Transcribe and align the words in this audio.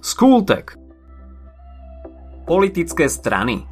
Skultek 0.00 0.80
Politické 2.48 3.04
strany 3.12 3.68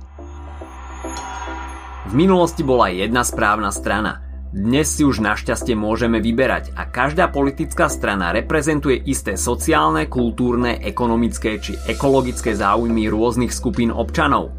V 2.04 2.12
minulosti 2.12 2.60
bola 2.60 2.92
jedna 2.92 3.24
správna 3.24 3.72
strana. 3.72 4.20
Dnes 4.52 4.92
si 4.92 5.08
už 5.08 5.24
našťastie 5.24 5.72
môžeme 5.72 6.20
vyberať 6.20 6.76
a 6.76 6.84
každá 6.84 7.32
politická 7.32 7.88
strana 7.88 8.36
reprezentuje 8.36 9.08
isté 9.08 9.40
sociálne, 9.40 10.04
kultúrne, 10.04 10.76
ekonomické 10.84 11.56
či 11.64 11.80
ekologické 11.88 12.52
záujmy 12.52 13.08
rôznych 13.08 13.48
skupín 13.48 13.88
občanov. 13.88 14.52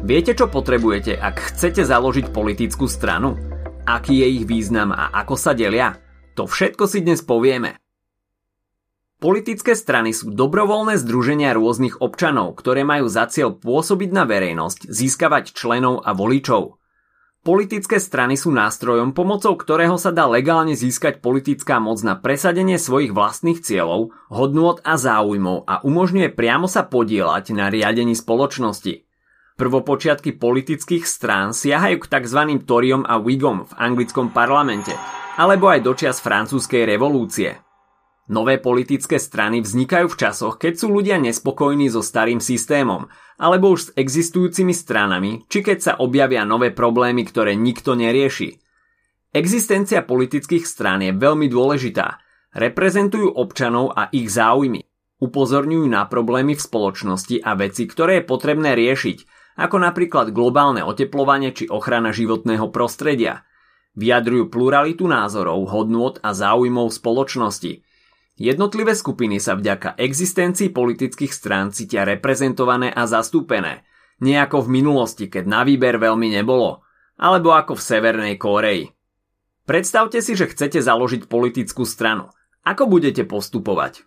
Viete, 0.00 0.32
čo 0.32 0.48
potrebujete, 0.48 1.20
ak 1.20 1.52
chcete 1.52 1.84
založiť 1.84 2.32
politickú 2.32 2.88
stranu? 2.88 3.36
Aký 3.84 4.24
je 4.24 4.40
ich 4.40 4.48
význam 4.48 4.96
a 4.96 5.12
ako 5.12 5.36
sa 5.36 5.52
delia? 5.52 6.00
To 6.32 6.48
všetko 6.48 6.88
si 6.88 7.04
dnes 7.04 7.20
povieme. 7.20 7.83
Politické 9.24 9.72
strany 9.72 10.12
sú 10.12 10.36
dobrovoľné 10.36 11.00
združenia 11.00 11.56
rôznych 11.56 12.04
občanov, 12.04 12.60
ktoré 12.60 12.84
majú 12.84 13.08
za 13.08 13.24
cieľ 13.24 13.56
pôsobiť 13.56 14.12
na 14.12 14.28
verejnosť, 14.28 14.84
získavať 14.84 15.56
členov 15.56 16.04
a 16.04 16.12
voličov. 16.12 16.76
Politické 17.40 17.96
strany 17.96 18.36
sú 18.36 18.52
nástrojom, 18.52 19.16
pomocou 19.16 19.56
ktorého 19.56 19.96
sa 19.96 20.12
dá 20.12 20.28
legálne 20.28 20.76
získať 20.76 21.24
politická 21.24 21.80
moc 21.80 22.04
na 22.04 22.20
presadenie 22.20 22.76
svojich 22.76 23.16
vlastných 23.16 23.64
cieľov, 23.64 24.12
hodnôt 24.28 24.84
a 24.84 25.00
záujmov 25.00 25.64
a 25.64 25.80
umožňuje 25.80 26.28
priamo 26.36 26.68
sa 26.68 26.84
podielať 26.84 27.56
na 27.56 27.72
riadení 27.72 28.12
spoločnosti. 28.12 29.08
Prvopočiatky 29.56 30.36
politických 30.36 31.08
strán 31.08 31.56
siahajú 31.56 31.96
k 31.96 32.12
tzv. 32.12 32.60
Toriom 32.60 33.08
a 33.08 33.16
Whigom 33.16 33.64
v 33.64 33.72
anglickom 33.72 34.36
parlamente, 34.36 34.92
alebo 35.40 35.72
aj 35.72 35.80
dočias 35.80 36.20
francúzskej 36.20 36.84
revolúcie. 36.84 37.63
Nové 38.24 38.56
politické 38.56 39.20
strany 39.20 39.60
vznikajú 39.60 40.08
v 40.08 40.16
časoch, 40.16 40.56
keď 40.56 40.80
sú 40.80 40.88
ľudia 40.88 41.20
nespokojní 41.20 41.92
so 41.92 42.00
starým 42.00 42.40
systémom, 42.40 43.04
alebo 43.36 43.76
už 43.76 43.80
s 43.80 43.92
existujúcimi 44.00 44.72
stranami, 44.72 45.44
či 45.52 45.60
keď 45.60 45.78
sa 45.80 45.92
objavia 46.00 46.48
nové 46.48 46.72
problémy, 46.72 47.28
ktoré 47.28 47.52
nikto 47.52 47.92
nerieši. 47.92 48.56
Existencia 49.28 50.00
politických 50.00 50.64
strán 50.64 51.04
je 51.04 51.12
veľmi 51.12 51.52
dôležitá. 51.52 52.16
Reprezentujú 52.56 53.28
občanov 53.28 53.92
a 53.92 54.08
ich 54.08 54.32
záujmy. 54.32 54.80
Upozorňujú 55.20 55.84
na 55.84 56.08
problémy 56.08 56.56
v 56.56 56.64
spoločnosti 56.64 57.44
a 57.44 57.52
veci, 57.60 57.84
ktoré 57.84 58.24
je 58.24 58.28
potrebné 58.30 58.72
riešiť, 58.72 59.18
ako 59.60 59.76
napríklad 59.84 60.32
globálne 60.32 60.80
oteplovanie 60.80 61.52
či 61.52 61.68
ochrana 61.68 62.08
životného 62.08 62.72
prostredia. 62.72 63.44
Vyjadrujú 64.00 64.48
pluralitu 64.48 65.04
názorov, 65.04 65.68
hodnôt 65.68 66.16
a 66.24 66.32
záujmov 66.32 66.88
spoločnosti– 66.88 67.72
Jednotlivé 68.34 68.98
skupiny 68.98 69.38
sa 69.38 69.54
vďaka 69.54 69.94
existencii 69.94 70.74
politických 70.74 71.30
strán 71.30 71.70
cítia 71.70 72.02
reprezentované 72.02 72.90
a 72.90 73.06
zastúpené, 73.06 73.86
nejako 74.18 74.66
v 74.66 74.82
minulosti, 74.82 75.30
keď 75.30 75.44
na 75.46 75.62
výber 75.62 76.02
veľmi 76.02 76.34
nebolo, 76.34 76.82
alebo 77.14 77.54
ako 77.54 77.78
v 77.78 77.84
Severnej 77.86 78.34
Kóreji. 78.34 78.90
Predstavte 79.70 80.18
si, 80.18 80.34
že 80.34 80.50
chcete 80.50 80.82
založiť 80.82 81.30
politickú 81.30 81.86
stranu. 81.86 82.34
Ako 82.66 82.90
budete 82.90 83.22
postupovať? 83.22 84.02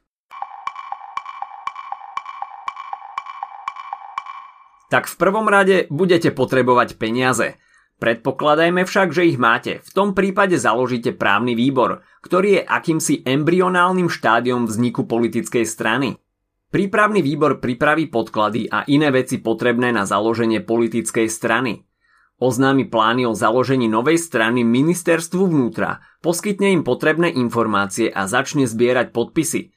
Tak 4.92 5.08
v 5.08 5.16
prvom 5.16 5.48
rade 5.48 5.88
budete 5.88 6.36
potrebovať 6.36 7.00
peniaze– 7.00 7.56
Predpokladajme 7.98 8.86
však, 8.86 9.10
že 9.10 9.26
ich 9.26 9.42
máte. 9.42 9.82
V 9.82 9.90
tom 9.90 10.14
prípade 10.14 10.54
založíte 10.62 11.18
právny 11.18 11.58
výbor, 11.58 12.06
ktorý 12.22 12.62
je 12.62 12.68
akýmsi 12.70 13.26
embryonálnym 13.26 14.06
štádiom 14.06 14.70
vzniku 14.70 15.10
politickej 15.10 15.66
strany. 15.66 16.22
Prípravný 16.70 17.26
výbor 17.26 17.58
pripraví 17.58 18.14
podklady 18.14 18.70
a 18.70 18.86
iné 18.86 19.10
veci 19.10 19.42
potrebné 19.42 19.90
na 19.90 20.06
založenie 20.06 20.62
politickej 20.62 21.26
strany. 21.26 21.90
Oznámi 22.38 22.86
plány 22.86 23.26
o 23.26 23.34
založení 23.34 23.90
novej 23.90 24.22
strany 24.22 24.62
ministerstvu 24.62 25.50
vnútra, 25.50 26.06
poskytne 26.22 26.70
im 26.70 26.86
potrebné 26.86 27.34
informácie 27.34 28.14
a 28.14 28.30
začne 28.30 28.70
zbierať 28.70 29.10
podpisy. 29.10 29.74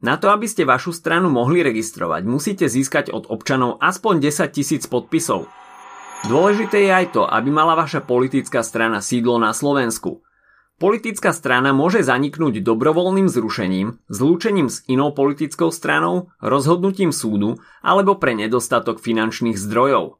Na 0.00 0.16
to, 0.16 0.32
aby 0.32 0.48
ste 0.48 0.64
vašu 0.64 0.96
stranu 0.96 1.28
mohli 1.28 1.60
registrovať, 1.60 2.24
musíte 2.24 2.64
získať 2.64 3.12
od 3.12 3.28
občanov 3.28 3.76
aspoň 3.84 4.24
10 4.24 4.56
tisíc 4.56 4.88
podpisov– 4.88 5.44
Dôležité 6.26 6.82
je 6.82 6.90
aj 6.90 7.06
to, 7.14 7.22
aby 7.22 7.46
mala 7.54 7.78
vaša 7.78 8.02
politická 8.02 8.66
strana 8.66 8.98
sídlo 8.98 9.38
na 9.38 9.54
Slovensku. 9.54 10.26
Politická 10.78 11.30
strana 11.30 11.70
môže 11.70 12.02
zaniknúť 12.02 12.62
dobrovoľným 12.62 13.30
zrušením, 13.30 14.02
zlúčením 14.10 14.66
s 14.66 14.82
inou 14.90 15.14
politickou 15.14 15.70
stranou, 15.70 16.34
rozhodnutím 16.42 17.14
súdu 17.14 17.62
alebo 17.82 18.18
pre 18.18 18.34
nedostatok 18.34 18.98
finančných 18.98 19.58
zdrojov. 19.58 20.18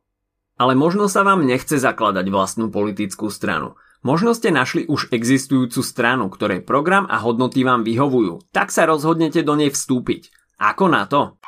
Ale 0.59 0.75
možno 0.75 1.07
sa 1.07 1.23
vám 1.23 1.47
nechce 1.47 1.79
zakladať 1.79 2.27
vlastnú 2.31 2.71
politickú 2.71 3.31
stranu. 3.31 3.79
Možno 4.03 4.35
ste 4.35 4.55
našli 4.55 4.87
už 4.87 5.11
existujúcu 5.11 5.83
stranu, 5.83 6.31
ktorej 6.31 6.63
program 6.63 7.11
a 7.11 7.19
hodnoty 7.23 7.67
vám 7.67 7.83
vyhovujú, 7.83 8.51
tak 8.55 8.71
sa 8.71 8.87
rozhodnete 8.87 9.43
do 9.43 9.59
nej 9.59 9.71
vstúpiť. 9.75 10.31
Ako 10.59 10.91
na 10.91 11.07
to? 11.07 11.39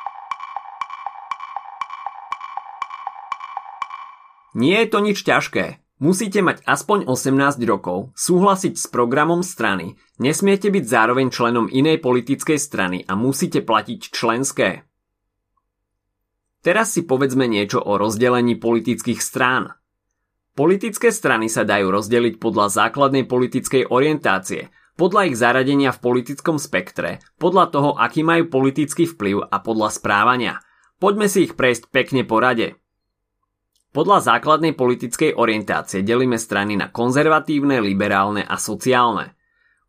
Nie 4.55 4.83
je 4.85 4.89
to 4.91 4.99
nič 4.99 5.23
ťažké. 5.23 5.79
Musíte 6.01 6.41
mať 6.41 6.65
aspoň 6.65 7.05
18 7.05 7.61
rokov, 7.69 8.17
súhlasiť 8.17 8.75
s 8.81 8.89
programom 8.89 9.45
strany, 9.45 10.01
nesmiete 10.17 10.73
byť 10.73 10.85
zároveň 10.89 11.29
členom 11.29 11.69
inej 11.69 12.01
politickej 12.01 12.57
strany 12.57 13.05
a 13.05 13.13
musíte 13.21 13.61
platiť 13.61 14.01
členské. 14.09 14.89
Teraz 16.65 16.97
si 16.97 17.05
povedzme 17.05 17.45
niečo 17.45 17.85
o 17.85 18.01
rozdelení 18.01 18.57
politických 18.57 19.21
strán. 19.21 19.77
Politické 20.57 21.13
strany 21.13 21.53
sa 21.53 21.69
dajú 21.69 21.93
rozdeliť 21.93 22.41
podľa 22.41 22.73
základnej 22.73 23.29
politickej 23.29 23.93
orientácie, 23.93 24.73
podľa 24.97 25.33
ich 25.33 25.37
zaradenia 25.37 25.93
v 25.93 26.01
politickom 26.01 26.57
spektre, 26.57 27.21
podľa 27.37 27.73
toho, 27.73 27.91
aký 27.97 28.25
majú 28.25 28.49
politický 28.49 29.05
vplyv 29.05 29.53
a 29.53 29.57
podľa 29.61 29.89
správania. 29.89 30.55
Poďme 31.01 31.29
si 31.29 31.49
ich 31.49 31.57
prejsť 31.57 31.89
pekne 31.93 32.25
po 32.25 32.41
rade. 32.41 32.77
Podľa 33.91 34.23
základnej 34.23 34.79
politickej 34.79 35.35
orientácie 35.35 36.07
delíme 36.07 36.39
strany 36.39 36.79
na 36.79 36.95
konzervatívne, 36.95 37.83
liberálne 37.83 38.47
a 38.47 38.55
sociálne. 38.55 39.35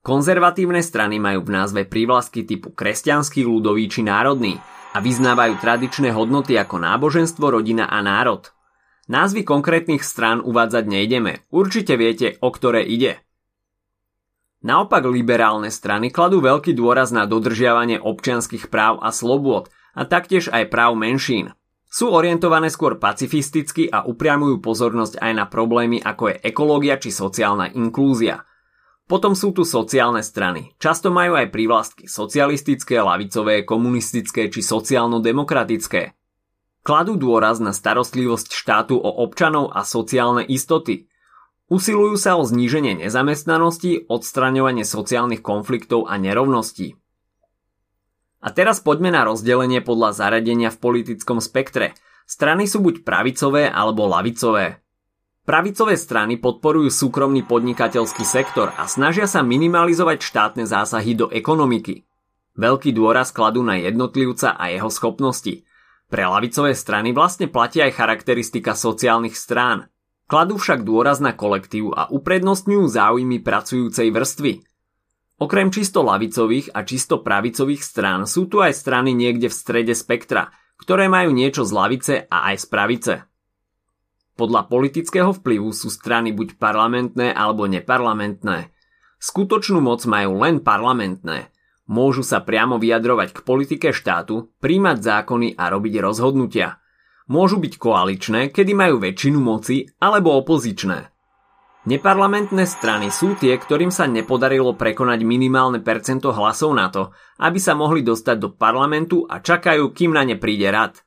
Konzervatívne 0.01 0.81
strany 0.81 1.21
majú 1.21 1.45
v 1.45 1.53
názve 1.53 1.81
prívlasky 1.85 2.41
typu 2.41 2.73
kresťanský, 2.73 3.45
ľudový 3.45 3.85
či 3.85 4.01
národný 4.01 4.57
a 4.91 4.97
vyznávajú 4.97 5.53
tradičné 5.61 6.09
hodnoty 6.17 6.57
ako 6.57 6.81
náboženstvo, 6.81 7.61
rodina 7.61 7.85
a 7.85 8.01
národ. 8.01 8.49
Názvy 9.05 9.45
konkrétnych 9.45 10.01
strán 10.01 10.41
uvádzať 10.41 10.83
nejdeme, 10.89 11.45
určite 11.53 11.93
viete, 11.93 12.41
o 12.41 12.49
ktoré 12.49 12.81
ide. 12.81 13.21
Naopak 14.65 15.05
liberálne 15.05 15.69
strany 15.69 16.09
kladú 16.09 16.41
veľký 16.41 16.73
dôraz 16.73 17.13
na 17.13 17.29
dodržiavanie 17.29 18.01
občianských 18.01 18.73
práv 18.73 18.97
a 19.05 19.13
slobôd 19.13 19.69
a 19.93 20.09
taktiež 20.09 20.49
aj 20.49 20.73
práv 20.73 20.97
menšín– 20.97 21.53
sú 21.91 22.07
orientované 22.07 22.71
skôr 22.71 22.95
pacifisticky 22.95 23.91
a 23.91 24.07
upriamujú 24.07 24.63
pozornosť 24.63 25.19
aj 25.19 25.31
na 25.35 25.45
problémy 25.51 25.99
ako 25.99 26.31
je 26.31 26.35
ekológia 26.47 26.95
či 26.95 27.11
sociálna 27.11 27.75
inklúzia. 27.75 28.47
Potom 29.11 29.35
sú 29.35 29.51
tu 29.51 29.67
sociálne 29.67 30.23
strany. 30.23 30.71
Často 30.79 31.11
majú 31.11 31.35
aj 31.35 31.51
prívlastky 31.51 32.07
socialistické, 32.07 32.95
lavicové, 33.03 33.67
komunistické 33.67 34.47
či 34.47 34.63
sociálno-demokratické. 34.63 36.15
Kladú 36.79 37.19
dôraz 37.19 37.59
na 37.59 37.75
starostlivosť 37.75 38.55
štátu 38.55 38.95
o 38.95 39.11
občanov 39.27 39.75
a 39.75 39.83
sociálne 39.83 40.47
istoty. 40.47 41.11
Usilujú 41.67 42.15
sa 42.15 42.39
o 42.39 42.47
zníženie 42.47 43.03
nezamestnanosti, 43.03 44.07
odstraňovanie 44.07 44.87
sociálnych 44.87 45.43
konfliktov 45.43 46.07
a 46.07 46.15
nerovností. 46.15 46.95
A 48.41 48.49
teraz 48.49 48.81
poďme 48.81 49.13
na 49.13 49.21
rozdelenie 49.21 49.85
podľa 49.85 50.17
zaradenia 50.17 50.73
v 50.73 50.81
politickom 50.81 51.37
spektre. 51.37 51.93
Strany 52.25 52.65
sú 52.65 52.81
buď 52.81 53.05
pravicové 53.05 53.69
alebo 53.69 54.09
lavicové. 54.09 54.81
Pravicové 55.45 55.93
strany 55.97 56.41
podporujú 56.41 56.89
súkromný 56.89 57.45
podnikateľský 57.45 58.25
sektor 58.25 58.73
a 58.77 58.89
snažia 58.89 59.29
sa 59.29 59.45
minimalizovať 59.45 60.25
štátne 60.25 60.63
zásahy 60.65 61.13
do 61.13 61.29
ekonomiky. 61.29 62.05
Veľký 62.57 62.93
dôraz 62.97 63.29
kladú 63.29 63.61
na 63.61 63.77
jednotlivca 63.77 64.57
a 64.57 64.73
jeho 64.73 64.89
schopnosti. 64.89 65.61
Pre 66.09 66.23
lavicové 66.25 66.73
strany 66.73 67.13
vlastne 67.13 67.45
platí 67.45 67.81
aj 67.81 67.93
charakteristika 67.93 68.73
sociálnych 68.73 69.37
strán. 69.37 69.89
Kladú 70.25 70.57
však 70.57 70.81
dôraz 70.81 71.21
na 71.21 71.33
kolektív 71.33 71.93
a 71.93 72.09
uprednostňujú 72.09 72.85
záujmy 72.89 73.37
pracujúcej 73.45 74.09
vrstvy– 74.09 74.53
Okrem 75.41 75.73
čisto 75.73 76.05
lavicových 76.05 76.69
a 76.69 76.85
čisto 76.85 77.25
pravicových 77.25 77.81
strán 77.81 78.29
sú 78.29 78.45
tu 78.45 78.61
aj 78.61 78.77
strany 78.77 79.17
niekde 79.17 79.49
v 79.49 79.57
strede 79.57 79.97
spektra, 79.97 80.53
ktoré 80.77 81.09
majú 81.09 81.33
niečo 81.33 81.65
z 81.65 81.71
lavice 81.73 82.15
a 82.29 82.53
aj 82.53 82.55
z 82.61 82.65
pravice. 82.69 83.13
Podľa 84.37 84.69
politického 84.69 85.33
vplyvu 85.33 85.73
sú 85.73 85.89
strany 85.89 86.29
buď 86.29 86.61
parlamentné 86.61 87.33
alebo 87.33 87.65
neparlamentné. 87.65 88.69
Skutočnú 89.17 89.81
moc 89.81 90.05
majú 90.05 90.45
len 90.45 90.61
parlamentné. 90.61 91.49
Môžu 91.89 92.21
sa 92.21 92.45
priamo 92.45 92.77
vyjadrovať 92.77 93.33
k 93.33 93.39
politike 93.41 93.89
štátu, 93.97 94.53
príjmať 94.61 94.97
zákony 95.01 95.57
a 95.57 95.73
robiť 95.73 95.93
rozhodnutia. 96.05 96.77
Môžu 97.33 97.57
byť 97.57 97.81
koaličné, 97.81 98.41
kedy 98.53 98.77
majú 98.77 99.01
väčšinu 99.01 99.41
moci, 99.41 99.89
alebo 99.97 100.37
opozičné. 100.37 101.10
Neparlamentné 101.81 102.69
strany 102.69 103.09
sú 103.09 103.33
tie, 103.33 103.57
ktorým 103.57 103.89
sa 103.89 104.05
nepodarilo 104.05 104.77
prekonať 104.77 105.25
minimálne 105.25 105.81
percento 105.81 106.29
hlasov 106.29 106.77
na 106.77 106.93
to, 106.93 107.09
aby 107.41 107.57
sa 107.57 107.73
mohli 107.73 108.05
dostať 108.05 108.37
do 108.37 108.53
parlamentu 108.53 109.25
a 109.25 109.41
čakajú, 109.41 109.89
kým 109.89 110.13
na 110.13 110.21
ne 110.21 110.37
príde 110.37 110.69
rad. 110.69 111.01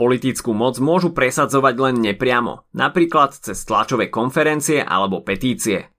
Politickú 0.00 0.56
moc 0.56 0.80
môžu 0.80 1.12
presadzovať 1.12 1.74
len 1.76 1.96
nepriamo, 2.00 2.64
napríklad 2.72 3.36
cez 3.36 3.60
tlačové 3.68 4.08
konferencie 4.08 4.80
alebo 4.80 5.20
petície. 5.20 5.92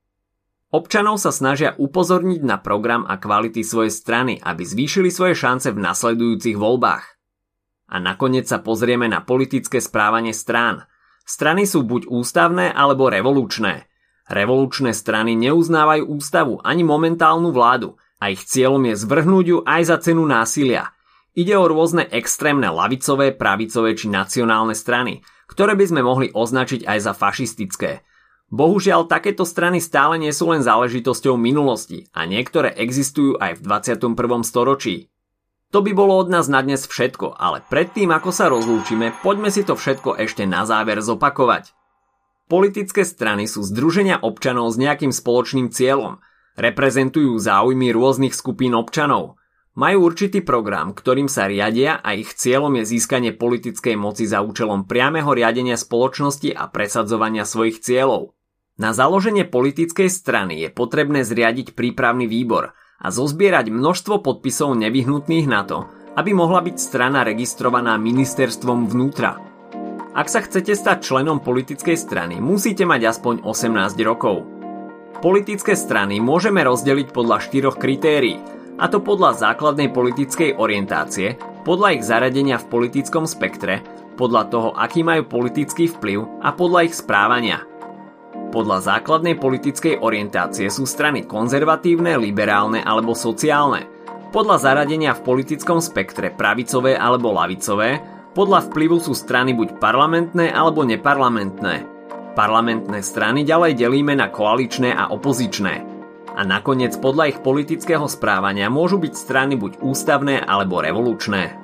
Občanov 0.74 1.22
sa 1.22 1.30
snažia 1.30 1.78
upozorniť 1.78 2.42
na 2.42 2.58
program 2.58 3.06
a 3.06 3.22
kvality 3.22 3.62
svojej 3.62 3.94
strany, 3.94 4.34
aby 4.42 4.66
zvýšili 4.66 5.13
svoje 5.13 5.38
šance 5.38 5.70
v 5.70 5.78
nasledujúcich 5.78 6.58
voľbách. 6.58 7.06
A 7.94 8.02
nakoniec 8.02 8.50
sa 8.50 8.66
pozrieme 8.66 9.06
na 9.06 9.22
politické 9.22 9.78
správanie 9.78 10.34
strán. 10.34 10.90
Strany 11.22 11.70
sú 11.70 11.86
buď 11.86 12.10
ústavné 12.10 12.74
alebo 12.74 13.13
revolučné– 13.13 13.86
Revolučné 14.27 14.91
strany 14.91 15.39
neuznávajú 15.39 16.03
ústavu 16.12 16.59
ani 16.59 16.83
momentálnu 16.83 17.56
vládu 17.56 17.95
a 18.19 18.27
ich 18.27 18.44
cieľom 18.44 18.83
je 18.91 18.95
zvrhnúť 19.00 19.45
ju 19.47 19.57
aj 19.63 19.81
za 19.88 19.97
cenu 20.03 20.27
násilia. 20.27 20.91
Ide 21.38 21.56
o 21.56 21.69
rôzne 21.69 22.03
extrémne 22.12 22.68
lavicové, 22.68 23.31
pravicové 23.31 23.95
či 23.95 24.12
nacionálne 24.12 24.75
strany, 24.75 25.24
ktoré 25.47 25.79
by 25.79 25.85
sme 25.88 26.01
mohli 26.03 26.27
označiť 26.33 26.83
aj 26.83 27.00
za 27.00 27.13
fašistické. 27.15 28.03
Bohužiaľ, 28.47 29.12
takéto 29.12 29.44
strany 29.44 29.83
stále 29.83 30.15
nie 30.19 30.31
sú 30.31 30.51
len 30.51 30.63
záležitosťou 30.63 31.35
minulosti 31.35 32.07
a 32.15 32.24
niektoré 32.24 32.71
existujú 32.75 33.35
aj 33.39 33.59
v 33.59 33.62
21. 33.63 34.15
storočí. 34.44 35.12
To 35.75 35.83
by 35.83 35.91
bolo 35.91 36.15
od 36.15 36.31
nás 36.31 36.47
na 36.47 36.63
dnes 36.63 36.88
všetko, 36.88 37.35
ale 37.35 37.59
predtým 37.59 38.07
ako 38.15 38.31
sa 38.31 38.47
rozlúčime, 38.47 39.12
poďme 39.19 39.51
si 39.51 39.68
to 39.68 39.75
všetko 39.75 40.15
ešte 40.15 40.47
na 40.47 40.63
záver 40.63 41.03
zopakovať. 41.03 41.75
Politické 42.48 43.04
strany 43.04 43.44
sú 43.44 43.60
združenia 43.60 44.24
občanov 44.24 44.72
s 44.72 44.80
nejakým 44.80 45.12
spoločným 45.12 45.68
cieľom. 45.68 46.24
Reprezentujú 46.56 47.36
záujmy 47.36 47.92
rôznych 47.92 48.32
skupín 48.32 48.72
občanov. 48.72 49.36
Majú 49.76 50.10
určitý 50.10 50.42
program, 50.42 50.96
ktorým 50.96 51.28
sa 51.28 51.46
riadia 51.46 52.00
a 52.00 52.16
ich 52.16 52.34
cieľom 52.34 52.82
je 52.82 52.98
získanie 52.98 53.36
politickej 53.36 54.00
moci 54.00 54.26
za 54.26 54.42
účelom 54.42 54.88
priameho 54.88 55.28
riadenia 55.36 55.76
spoločnosti 55.76 56.56
a 56.56 56.72
presadzovania 56.72 57.44
svojich 57.44 57.84
cieľov. 57.84 58.34
Na 58.80 58.96
založenie 58.96 59.46
politickej 59.46 60.08
strany 60.08 60.66
je 60.66 60.70
potrebné 60.72 61.28
zriadiť 61.28 61.76
prípravný 61.76 62.32
výbor 62.32 62.74
a 62.98 63.08
zozbierať 63.12 63.70
množstvo 63.70 64.24
podpisov 64.24 64.74
nevyhnutných 64.74 65.46
na 65.46 65.62
to, 65.68 65.86
aby 66.18 66.34
mohla 66.34 66.64
byť 66.66 66.78
strana 66.80 67.22
registrovaná 67.22 68.02
ministerstvom 68.02 68.90
vnútra. 68.90 69.47
Ak 70.18 70.34
sa 70.34 70.42
chcete 70.42 70.74
stať 70.74 71.06
členom 71.06 71.38
politickej 71.46 71.94
strany, 71.94 72.42
musíte 72.42 72.90
mať 72.90 73.14
aspoň 73.14 73.46
18 73.46 74.02
rokov. 74.02 74.50
Politické 75.22 75.78
strany 75.78 76.18
môžeme 76.18 76.66
rozdeliť 76.66 77.14
podľa 77.14 77.38
štyroch 77.46 77.78
kritérií, 77.78 78.42
a 78.81 78.90
to 78.90 78.98
podľa 78.98 79.38
základnej 79.38 79.94
politickej 79.94 80.58
orientácie, 80.58 81.38
podľa 81.62 82.02
ich 82.02 82.04
zaradenia 82.06 82.58
v 82.58 82.66
politickom 82.66 83.30
spektre, 83.30 83.86
podľa 84.18 84.50
toho, 84.50 84.69
aký 84.74 85.06
majú 85.06 85.22
politický 85.30 85.86
vplyv 85.86 86.42
a 86.42 86.50
podľa 86.50 86.90
ich 86.90 86.98
správania. 86.98 87.62
Podľa 88.50 88.98
základnej 88.98 89.38
politickej 89.38 90.02
orientácie 90.02 90.66
sú 90.74 90.90
strany 90.90 91.30
konzervatívne, 91.30 92.18
liberálne 92.18 92.81
alebo 92.81 93.13
sociálne. 93.13 93.86
Podľa 94.34 94.66
zaradenia 94.66 95.13
v 95.13 95.22
politickom 95.30 95.78
spektre 95.78 96.34
pravicové 96.34 96.98
alebo 96.98 97.38
lavicové, 97.38 98.17
podľa 98.38 98.69
vplyvu 98.69 99.01
sú 99.01 99.18
strany 99.18 99.57
buď 99.57 99.81
parlamentné 99.81 100.54
alebo 100.54 100.86
neparlamentné. 100.86 101.89
Parlamentné 102.38 103.01
strany 103.01 103.42
ďalej 103.42 103.74
delíme 103.74 104.13
na 104.13 104.30
koaličné 104.30 104.94
a 104.94 105.10
opozičné. 105.10 105.75
A 106.38 106.45
nakoniec 106.45 106.94
podľa 107.01 107.34
ich 107.34 107.42
politického 107.42 108.06
správania 108.06 108.69
môžu 108.69 109.01
byť 109.01 109.13
strany 109.18 109.57
buď 109.57 109.81
ústavné 109.81 110.45
alebo 110.45 110.86
revolučné. 110.86 111.57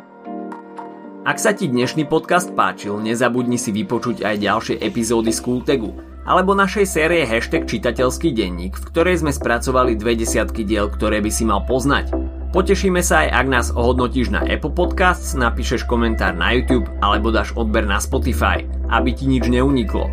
Ak 1.22 1.38
sa 1.38 1.54
ti 1.54 1.70
dnešný 1.70 2.10
podcast 2.10 2.58
páčil, 2.58 2.98
nezabudni 2.98 3.62
si 3.62 3.70
vypočuť 3.70 4.26
aj 4.26 4.36
ďalšie 4.42 4.76
epizódy 4.82 5.30
z 5.30 5.46
Kultegu 5.46 5.94
alebo 6.26 6.58
našej 6.58 6.90
série 6.90 7.22
hashtag 7.22 7.70
čitateľský 7.70 8.34
denník, 8.34 8.82
v 8.82 8.88
ktorej 8.90 9.22
sme 9.22 9.30
spracovali 9.30 9.94
dve 9.94 10.18
desiatky 10.18 10.66
diel, 10.66 10.90
ktoré 10.90 11.22
by 11.22 11.30
si 11.30 11.46
mal 11.46 11.62
poznať. 11.70 12.10
Potešíme 12.54 13.02
sa 13.02 13.26
aj, 13.26 13.30
ak 13.34 13.48
nás 13.50 13.68
ohodnotíš 13.74 14.30
na 14.30 14.46
Apple 14.46 14.78
Podcasts, 14.78 15.34
napíšeš 15.34 15.90
komentár 15.90 16.38
na 16.38 16.54
YouTube 16.54 16.86
alebo 17.02 17.34
dáš 17.34 17.50
odber 17.58 17.82
na 17.82 17.98
Spotify, 17.98 18.62
aby 18.94 19.10
ti 19.10 19.26
nič 19.26 19.50
neuniklo. 19.50 20.06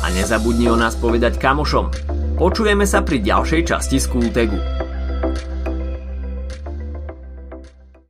A 0.00 0.08
nezabudni 0.16 0.72
o 0.72 0.76
nás 0.80 0.96
povedať 0.96 1.36
kamošom. 1.36 1.92
Počujeme 2.40 2.88
sa 2.88 3.04
pri 3.04 3.20
ďalšej 3.20 3.76
časti 3.76 4.00
Skultegu. 4.00 4.56